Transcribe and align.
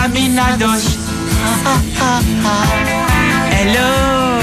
contaminados. 0.00 0.98
Hello, 3.52 4.40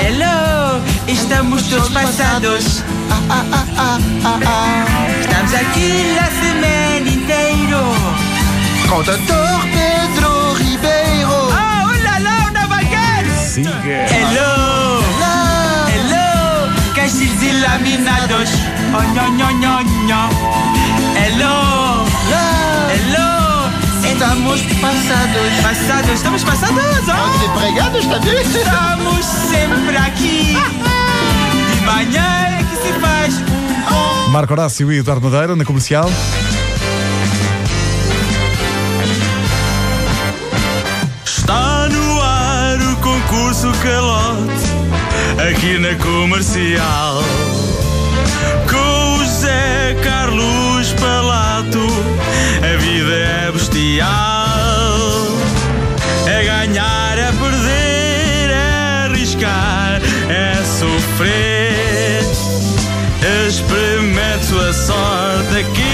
hello, 0.00 0.80
estamos 1.06 1.68
todos 1.68 1.90
passados. 1.90 2.82
Estamos 5.20 5.54
aqui 5.54 6.16
a 6.18 6.30
semana 6.40 7.10
inteira. 7.10 7.82
Contador 8.88 9.60
Pedro 9.72 10.54
Ribeiro. 10.54 11.48
Ah, 11.52 11.86
oh 11.86 12.02
lá 12.02 12.18
lá, 12.18 12.50
na 12.52 12.66
vacances. 12.66 13.58
Hello, 13.58 14.02
Hello, 14.10 15.02
oh, 15.20 15.88
hello, 15.90 17.12
e 17.42 17.52
laminados. 17.60 18.50
Oh, 18.94 19.02
nho, 19.14 19.30
nho, 19.32 19.52
nho, 19.52 19.82
nho. 20.06 20.28
Hello. 21.16 21.81
Estamos 24.22 24.62
passados. 24.80 25.52
Passados, 25.62 26.10
estamos 26.10 26.44
passados, 26.44 26.78
oh. 26.78 27.38
Desempregados 27.38 28.06
também? 28.06 28.40
Estamos 28.40 29.26
sempre 29.50 29.96
aqui. 29.96 30.56
De 31.74 31.80
manhã 31.84 32.60
é 32.60 32.62
que 32.62 32.76
se 32.76 33.00
faz. 33.00 33.34
Marco 34.30 34.52
Horácio 34.52 34.92
e 34.92 34.98
Eduardo 34.98 35.28
Madeira 35.28 35.56
na 35.56 35.64
comercial. 35.64 36.08
Está 41.26 41.88
no 41.88 42.22
ar 42.22 42.78
o 42.80 42.96
concurso 42.98 43.72
calote 43.82 45.50
aqui 45.50 45.80
na 45.80 45.96
comercial. 45.96 47.24
É 59.48 60.54
sofrer. 60.64 62.22
Experimente 63.46 64.46
sua 64.46 64.72
sorte 64.72 65.58
aqui 65.58 65.91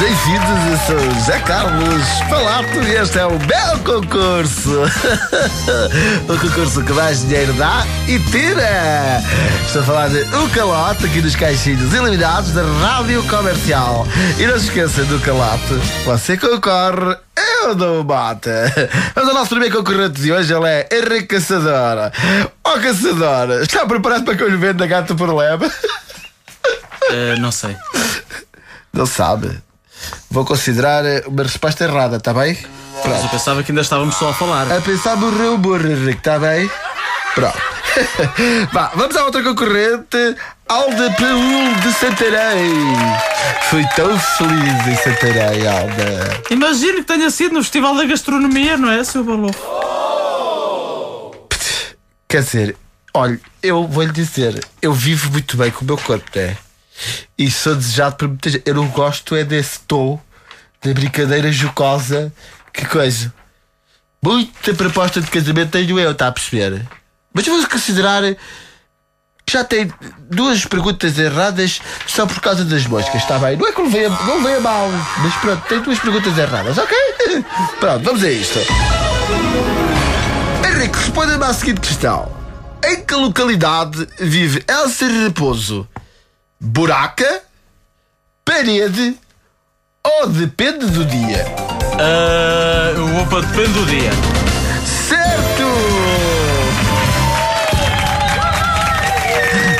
Bem-vindos, 0.00 0.48
eu 0.70 0.78
sou 0.86 1.08
o 1.08 1.20
Zé 1.24 1.40
Carlos 1.40 2.06
Palato 2.30 2.78
e 2.86 2.94
este 2.94 3.18
é 3.18 3.26
o 3.26 3.36
Belo 3.36 3.78
Concurso. 3.80 4.82
o 6.28 6.38
concurso 6.38 6.84
que 6.84 6.92
mais 6.92 7.22
dinheiro 7.22 7.52
dá 7.54 7.84
e 8.06 8.20
tira. 8.30 9.20
Estou 9.66 9.82
a 9.82 9.84
falar 9.84 10.08
de 10.08 10.22
O 10.36 10.48
Calote 10.50 11.04
aqui 11.04 11.20
nos 11.20 11.34
caixinhos 11.34 11.92
eliminados 11.92 12.52
da 12.52 12.62
Rádio 12.62 13.24
Comercial. 13.24 14.06
E 14.38 14.46
não 14.46 14.56
se 14.56 14.66
esqueça 14.66 15.02
do 15.04 15.18
Calote, 15.18 15.74
você 16.04 16.36
concorre. 16.36 17.16
Eu 17.64 17.74
dou 17.74 18.00
o 18.00 18.04
bate. 18.04 18.50
Vamos 19.16 19.30
ao 19.30 19.34
nosso 19.34 19.50
primeiro 19.50 19.78
concorrente 19.78 20.20
de 20.20 20.32
hoje, 20.32 20.54
ele 20.54 20.68
é 20.68 20.88
Henrique 20.92 21.26
Caçadora. 21.26 22.12
Ó 22.62 22.76
oh, 22.76 22.80
Caçadora, 22.80 23.62
está 23.62 23.84
preparado 23.84 24.24
para 24.24 24.36
que 24.36 24.44
eu 24.44 24.48
lhe 24.48 24.56
venda 24.56 24.86
gato 24.86 25.16
por 25.16 25.34
leve? 25.34 25.68
Eh, 27.10 27.36
não 27.40 27.50
sei. 27.50 27.76
Não 28.92 29.04
sabe. 29.04 29.66
Vou 30.30 30.44
considerar 30.44 31.04
eh, 31.04 31.22
uma 31.26 31.42
resposta 31.42 31.84
errada, 31.84 32.16
está 32.16 32.34
bem? 32.34 32.56
Mas 32.96 33.04
eu 33.04 33.10
Pronto. 33.10 33.30
pensava 33.30 33.62
que 33.62 33.72
ainda 33.72 33.82
estávamos 33.82 34.14
só 34.16 34.30
a 34.30 34.34
falar. 34.34 34.70
A 34.70 34.80
pensar 34.80 35.16
morreu 35.16 35.54
o 35.54 36.10
está 36.10 36.38
bem? 36.38 36.70
Pronto. 37.34 37.58
Vá, 38.72 38.92
vamos 38.94 39.16
à 39.16 39.24
outra 39.24 39.42
concorrente, 39.42 40.36
Alda 40.68 41.10
Paul 41.12 41.74
de 41.82 41.92
Santarém. 41.94 42.72
Fui 43.70 43.84
tão 43.96 44.18
feliz 44.18 44.86
em 44.86 44.96
Santarém, 44.96 45.66
Alda. 45.66 46.42
Imagino 46.50 46.98
que 46.98 47.04
tenha 47.04 47.30
sido 47.30 47.54
no 47.54 47.62
Festival 47.62 47.96
da 47.96 48.04
Gastronomia, 48.04 48.76
não 48.76 48.90
é, 48.90 49.02
seu 49.04 49.24
Balô? 49.24 49.50
Quer 52.28 52.42
dizer, 52.42 52.76
olha, 53.14 53.40
eu 53.62 53.86
vou-lhe 53.86 54.12
dizer, 54.12 54.62
eu 54.82 54.92
vivo 54.92 55.30
muito 55.32 55.56
bem 55.56 55.70
com 55.70 55.82
o 55.82 55.86
meu 55.86 55.96
corpo, 55.96 56.26
né? 56.36 56.56
E 57.36 57.50
sou 57.50 57.74
desejado 57.74 58.16
por 58.16 58.28
muita 58.28 58.50
gente. 58.50 58.62
Eu 58.66 58.74
não 58.74 58.88
gosto 58.88 59.34
é 59.34 59.44
desse 59.44 59.80
tom 59.80 60.20
da 60.82 60.92
brincadeira 60.92 61.50
jocosa. 61.50 62.32
Que 62.72 62.86
coisa. 62.86 63.32
Muita 64.22 64.74
proposta 64.74 65.20
de 65.20 65.30
casamento 65.30 65.70
tenho 65.70 65.98
eu, 65.98 66.10
está 66.10 66.28
a 66.28 66.32
perceber? 66.32 66.86
Mas 67.32 67.46
vou 67.46 67.66
considerar 67.68 68.22
que 69.48 69.52
já 69.52 69.64
tem 69.64 69.90
duas 70.30 70.64
perguntas 70.66 71.18
erradas 71.18 71.80
só 72.06 72.26
por 72.26 72.38
causa 72.40 72.64
das 72.64 72.86
moscas, 72.86 73.22
está 73.22 73.38
bem? 73.38 73.56
Não 73.56 73.66
é 73.66 73.72
que 73.72 73.80
não 73.80 73.90
venha, 73.90 74.10
não 74.10 74.42
venha 74.42 74.60
mal, 74.60 74.90
mas 75.22 75.34
pronto, 75.36 75.62
tem 75.68 75.80
duas 75.80 75.98
perguntas 75.98 76.36
erradas, 76.36 76.76
ok? 76.76 76.96
Pronto, 77.80 78.04
vamos 78.04 78.22
a 78.22 78.30
isto. 78.30 78.58
Henrique, 80.66 80.98
responda-me 80.98 81.44
à 81.44 81.54
seguinte 81.54 81.80
questão: 81.80 82.30
Em 82.84 83.02
que 83.02 83.14
localidade 83.14 84.06
vive 84.18 84.62
Elsa 84.68 85.06
Raposo? 85.06 85.88
Buraca? 86.60 87.42
Parede? 88.44 89.16
Ou 90.04 90.28
depende 90.28 90.86
do 90.86 91.04
dia? 91.04 91.46
Uh, 91.94 93.22
opa, 93.22 93.40
depende 93.42 93.72
do 93.72 93.86
dia. 93.86 94.10
Certo! 94.84 95.38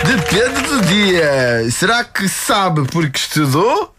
Depende 0.04 0.62
do 0.62 0.80
dia. 0.82 1.70
Será 1.70 2.04
que 2.04 2.28
sabe 2.28 2.86
porque 2.92 3.18
estudou? 3.18 3.94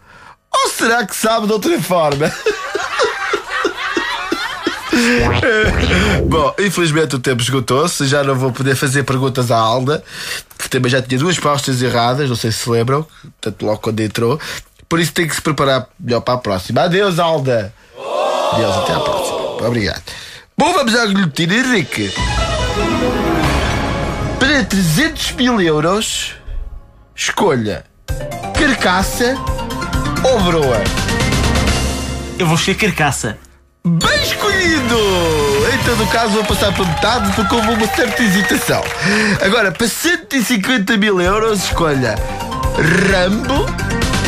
Ou 0.52 0.68
será 0.70 1.06
que 1.06 1.14
sabe 1.14 1.46
de 1.46 1.52
outra 1.52 1.80
forma? 1.80 2.32
Bom, 6.28 6.54
infelizmente 6.58 7.16
o 7.16 7.18
tempo 7.18 7.42
esgotou-se, 7.42 8.06
já 8.06 8.22
não 8.22 8.34
vou 8.34 8.52
poder 8.52 8.74
fazer 8.76 9.04
perguntas 9.04 9.50
à 9.50 9.56
Alda, 9.56 10.02
também 10.70 10.90
já 10.90 11.02
tinha 11.02 11.18
duas 11.18 11.38
postas 11.38 11.82
erradas, 11.82 12.28
não 12.28 12.36
sei 12.36 12.52
se 12.52 12.58
se 12.58 12.70
lembram, 12.70 13.06
tanto 13.40 13.66
logo 13.66 13.78
quando 13.78 14.00
entrou. 14.00 14.40
Por 14.88 14.98
isso 15.00 15.12
tem 15.12 15.26
que 15.26 15.34
se 15.34 15.42
preparar 15.42 15.88
melhor 15.98 16.20
para 16.20 16.34
a 16.34 16.38
próxima. 16.38 16.82
Adeus, 16.82 17.18
Alda! 17.18 17.72
Adeus, 18.52 18.76
até 18.76 18.92
à 18.92 19.00
próxima. 19.00 19.66
Obrigado. 19.66 20.02
Bom, 20.56 20.72
vamos 20.72 20.94
à 20.94 21.06
guilhotina, 21.06 21.54
Henrique. 21.54 22.12
Para 24.38 24.64
300 24.64 25.32
mil 25.32 25.60
euros, 25.60 26.34
escolha 27.14 27.84
carcaça 28.54 29.36
ou 30.22 30.40
broa. 30.40 30.82
Eu 32.38 32.46
vou 32.46 32.56
escolher 32.56 32.76
carcaça. 32.76 33.38
Bem 33.84 34.22
escolhido! 34.22 34.98
Em 35.72 35.84
todo 35.84 36.06
caso, 36.10 36.34
vou 36.34 36.44
passar 36.44 36.70
para 36.74 36.84
metade 36.84 37.32
porque 37.32 37.54
houve 37.54 37.68
uma 37.68 37.86
certa 37.86 38.22
hesitação. 38.22 38.82
Agora, 39.40 39.72
para 39.72 39.88
150 39.88 40.98
mil 40.98 41.18
euros, 41.18 41.64
escolha 41.64 42.14
Rambo 43.10 43.66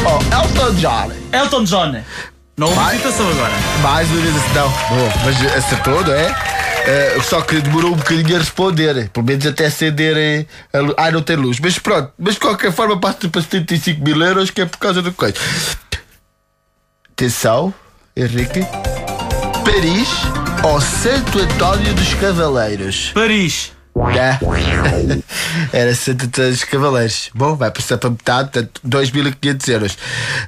ou 0.07 0.23
Elton 0.33 0.75
John. 0.77 1.13
Elton 1.33 1.65
John. 1.65 2.03
Não 2.57 2.69
houve 2.69 2.95
hesitação 2.95 3.29
agora. 3.29 3.53
Mais 3.83 4.09
uma 4.11 4.21
vez, 4.23 4.55
não, 4.55 4.69
bom, 4.69 5.13
mas 5.25 5.57
acertou, 5.57 6.03
não 6.03 6.15
é? 6.15 6.35
Eh, 6.87 7.19
só 7.23 7.43
que 7.43 7.61
demorou 7.61 7.93
um 7.93 7.97
bocadinho 7.97 8.37
a 8.37 8.39
responder, 8.39 9.11
pelo 9.11 9.27
menos 9.27 9.47
até 9.47 9.67
acender 9.67 10.17
eh, 10.17 10.47
a 10.73 10.81
luz. 10.81 10.95
Ah, 10.97 11.11
não 11.11 11.23
tem 11.23 11.37
luz, 11.37 11.61
mas 11.61 11.79
pronto, 11.79 12.11
mas 12.19 12.35
de 12.35 12.41
qualquer 12.41 12.73
forma 12.73 12.99
passa 12.99 13.29
para 13.29 13.43
75 13.43 14.03
mil 14.03 14.21
euros, 14.23 14.51
que 14.51 14.63
é 14.63 14.67
por 14.67 14.79
causa 14.79 15.03
do 15.03 15.13
coisa. 15.13 15.37
Atenção, 17.13 17.73
Henrique. 18.17 18.67
Paris 19.65 20.09
ou 20.65 20.81
Santo 20.81 21.39
António 21.39 21.95
dos 21.95 22.15
Cavaleiros? 22.15 23.13
Paris. 23.15 23.73
É. 24.17 24.39
Era 25.73 25.95
Santo 25.95 26.27
António 26.27 26.51
dos 26.51 26.65
Cavaleiros. 26.65 27.31
Bom, 27.35 27.55
vai 27.55 27.71
passar 27.71 27.99
para 27.99 28.11
metade, 28.11 28.51
portanto, 28.51 28.81
2.500 28.87 29.69
euros. 29.69 29.99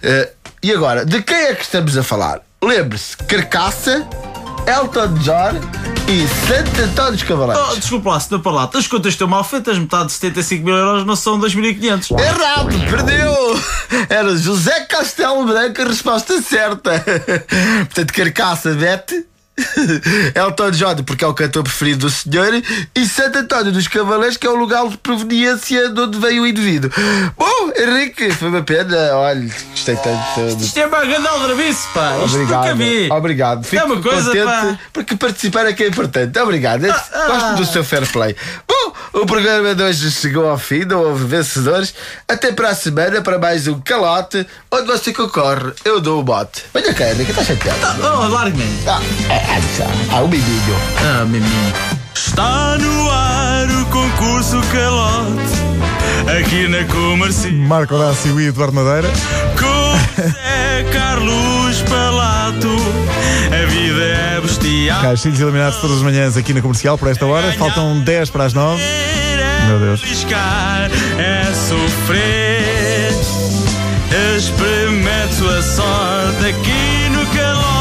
Eh, 0.03 0.33
e 0.63 0.73
agora, 0.73 1.05
de 1.05 1.23
quem 1.23 1.37
é 1.37 1.55
que 1.55 1.63
estamos 1.63 1.97
a 1.97 2.03
falar? 2.03 2.41
Lembre-se: 2.63 3.17
Carcaça, 3.19 4.07
Elton 4.67 5.15
John 5.21 5.84
e 6.09 6.29
Santo 6.47 6.83
António 6.83 7.13
dos 7.13 7.23
Oh, 7.23 7.27
Cavaleiros. 7.27 7.79
desculpa 7.81 8.11
lá, 8.11 8.21
senhor 8.21 8.41
Palato. 8.41 8.79
As 8.79 8.87
contas 8.87 9.13
estão 9.15 9.27
mal 9.27 9.43
feitas. 9.43 9.79
Metade 9.79 10.07
de 10.07 10.13
75 10.13 10.65
mil 10.65 10.75
euros 10.77 11.07
não 11.07 11.17
são 11.17 11.39
2.500. 11.39 12.19
Errado, 12.19 12.69
perdeu! 12.91 13.35
Era 14.09 14.37
José 14.37 14.81
Castelo 14.87 15.45
Branco 15.47 15.81
a 15.81 15.85
resposta 15.87 16.41
certa. 16.43 17.03
Portanto, 17.87 18.13
Carcaça, 18.13 18.73
Bete. 18.75 19.27
Elton 20.35 20.71
John, 20.73 20.97
porque 21.05 21.25
é 21.25 21.29
o 21.29 21.33
cantor 21.33 21.63
preferido 21.63 22.07
do 22.07 22.11
senhor, 22.11 22.61
e 22.93 23.07
Santo 23.07 23.39
António 23.39 23.71
dos 23.71 23.87
Cavaleiros, 23.87 24.37
que 24.37 24.49
é 24.49 24.51
o 24.51 24.57
lugar 24.57 24.89
de 24.89 24.97
proveniência 24.99 25.91
de 25.91 26.01
onde 26.01 26.19
veio 26.19 26.43
o 26.43 26.47
indivíduo. 26.47 26.91
Bom, 27.39 27.71
Henrique, 27.77 28.33
foi 28.33 28.49
uma 28.49 28.63
pena. 28.63 28.97
Olha, 29.15 29.49
gostei 29.85 29.97
tanto. 29.97 30.63
Isto 30.63 30.79
é 30.79 30.87
uma 30.87 31.05
grande 31.05 31.27
aldrabice, 31.27 31.87
pá. 31.93 32.17
Isto 32.25 32.39
nunca 32.39 32.75
vi. 32.75 33.09
Obrigado. 33.11 33.65
Fico 33.65 33.85
uma 33.85 34.01
coisa, 34.01 34.27
contente 34.27 34.45
pá. 34.45 34.79
porque 34.93 35.17
participar 35.17 35.67
é 35.67 35.73
que 35.73 35.85
é 35.85 35.89
importante. 35.89 36.39
Obrigado. 36.39 36.85
ah. 36.87 37.27
Gosto 37.27 37.57
do 37.57 37.67
seu 37.67 37.85
fair 37.85 38.11
play. 38.11 38.35
Bom, 38.67 39.21
o 39.21 39.27
programa 39.27 39.75
de 39.75 39.83
hoje 39.83 40.11
chegou 40.11 40.49
ao 40.49 40.59
fim, 40.59 40.85
não 40.85 41.03
houve 41.03 41.25
vencedores. 41.27 41.95
Até 42.27 42.53
para 42.53 42.71
a 42.71 42.75
semana 42.75 43.21
para 43.21 43.39
mais 43.39 43.69
um 43.69 43.79
calote 43.81 44.47
onde 44.71 44.87
você 44.87 45.13
concorre. 45.13 45.73
Eu 45.85 46.01
dou 46.01 46.21
o 46.21 46.23
bote. 46.23 46.65
Venha 46.73 46.95
cá, 46.95 47.11
Henrique, 47.11 47.31
está 47.31 47.45
chateado. 47.45 48.03
Oh, 48.03 48.29
largue-me. 48.29 48.65
Ah, 48.87 49.01
é, 49.29 49.35
é, 49.35 49.61
ah, 50.13 50.23
um 50.23 50.29
menino. 50.29 50.77
Ah, 50.99 51.25
menino. 51.25 51.73
Está 52.15 52.79
no 52.79 53.11
ar 53.11 53.67
o 53.69 53.87
concurso 53.87 54.61
calote 54.73 55.65
Aqui 56.39 56.69
na 56.69 56.85
comercial 56.85 57.53
Marco 57.53 57.95
Horácio 57.95 58.41
e 58.41 58.47
Eduardo 58.47 58.75
Madeira. 58.75 59.09
Zé 60.17 60.85
Carlos 60.93 61.83
Palato 61.83 62.69
A 63.51 63.67
vida 63.67 64.03
é 64.03 64.41
bestial 64.41 65.03
Caixinhos 65.03 65.41
eliminados 65.41 65.79
todas 65.81 65.97
as 65.97 66.03
manhãs 66.03 66.37
aqui 66.37 66.55
na 66.55 66.63
comercial 66.63 66.97
por 66.97 67.09
esta 67.09 67.27
hora. 67.27 67.53
Faltam 67.53 68.01
10 68.01 68.31
para 68.31 68.45
as 68.45 68.55
9. 68.55 68.83
Meu 69.69 69.79
Deus. 69.81 70.03
Arriscar 70.03 70.91
é 71.19 71.53
sofrer 71.53 73.13
Experimente 74.37 75.35
sua 75.35 75.63
sorte 75.63 76.47
aqui 76.47 77.09
no 77.11 77.27
calote 77.37 77.74